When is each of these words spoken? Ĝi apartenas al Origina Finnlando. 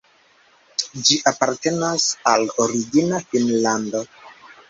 Ĝi 1.09 1.17
apartenas 1.31 2.07
al 2.31 2.49
Origina 2.65 3.19
Finnlando. 3.35 4.05